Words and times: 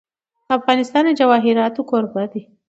افغانستان 0.57 1.03
د 1.09 1.17
جواهرات 1.19 1.75
کوربه 1.89 2.23
دی. 2.31 2.41